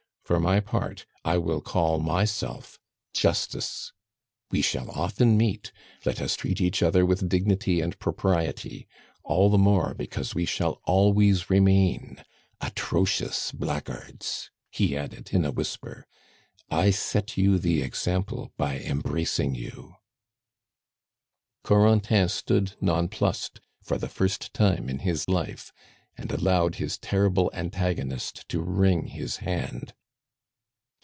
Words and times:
For 0.23 0.39
my 0.39 0.61
part, 0.61 1.05
I 1.25 1.37
will 1.39 1.59
call 1.59 1.99
myself 1.99 2.79
Justice. 3.13 3.91
We 4.49 4.61
shall 4.61 4.89
often 4.91 5.35
meet; 5.35 5.73
let 6.05 6.21
us 6.21 6.37
treat 6.37 6.61
each 6.61 6.81
other 6.81 7.05
with 7.05 7.27
dignity 7.27 7.81
and 7.81 7.99
propriety 7.99 8.87
all 9.25 9.49
the 9.49 9.57
more 9.57 9.93
because 9.93 10.33
we 10.33 10.45
shall 10.45 10.79
always 10.85 11.49
remain 11.49 12.23
atrocious 12.61 13.51
blackguards," 13.51 14.49
he 14.69 14.95
added 14.95 15.31
in 15.33 15.43
a 15.43 15.51
whisper. 15.51 16.07
"I 16.69 16.91
set 16.91 17.35
you 17.35 17.59
the 17.59 17.81
example 17.81 18.53
by 18.55 18.79
embracing 18.79 19.55
you" 19.55 19.95
Corentin 21.65 22.29
stood 22.29 22.75
nonplussed 22.79 23.59
for 23.83 23.97
the 23.97 24.07
first 24.07 24.53
time 24.53 24.87
in 24.87 24.99
his 24.99 25.27
life, 25.27 25.73
and 26.17 26.31
allowed 26.31 26.75
his 26.75 26.97
terrible 26.97 27.51
antagonist 27.53 28.47
to 28.47 28.61
wring 28.61 29.07
his 29.07 29.35
hand. 29.37 29.91